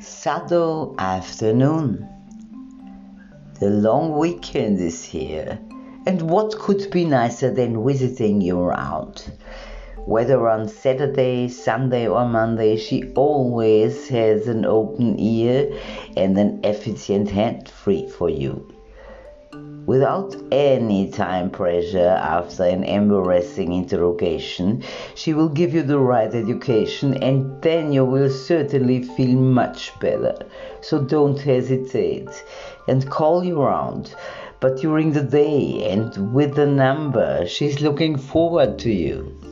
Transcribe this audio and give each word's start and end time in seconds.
Saturday 0.00 0.94
afternoon. 0.98 2.08
The 3.60 3.70
long 3.70 4.18
weekend 4.18 4.80
is 4.80 5.04
here, 5.04 5.58
and 6.06 6.22
what 6.22 6.58
could 6.58 6.90
be 6.90 7.04
nicer 7.04 7.52
than 7.52 7.86
visiting 7.86 8.40
you 8.40 8.58
around? 8.58 9.32
Whether 9.96 10.48
on 10.48 10.68
Saturday, 10.68 11.48
Sunday, 11.48 12.08
or 12.08 12.26
Monday, 12.26 12.76
she 12.76 13.12
always 13.14 14.08
has 14.08 14.48
an 14.48 14.64
open 14.64 15.18
ear 15.20 15.72
and 16.16 16.36
an 16.36 16.64
efficient 16.64 17.30
hand 17.30 17.68
free 17.68 18.08
for 18.08 18.28
you 18.28 18.66
without 19.92 20.34
any 20.50 21.10
time 21.10 21.50
pressure 21.50 22.16
after 22.38 22.64
an 22.64 22.82
embarrassing 22.82 23.74
interrogation. 23.74 24.82
She 25.14 25.34
will 25.34 25.50
give 25.50 25.74
you 25.74 25.82
the 25.82 25.98
right 25.98 26.34
education 26.34 27.22
and 27.22 27.60
then 27.60 27.92
you 27.92 28.06
will 28.06 28.30
certainly 28.30 29.02
feel 29.02 29.38
much 29.38 29.92
better. 30.00 30.34
So 30.80 31.04
don't 31.04 31.38
hesitate 31.38 32.32
and 32.88 33.10
call 33.10 33.44
you 33.44 33.60
around. 33.60 34.14
But 34.60 34.78
during 34.78 35.12
the 35.12 35.28
day 35.42 35.90
and 35.90 36.32
with 36.32 36.54
the 36.54 36.66
number, 36.66 37.46
she's 37.46 37.82
looking 37.82 38.16
forward 38.16 38.78
to 38.78 38.90
you. 38.90 39.51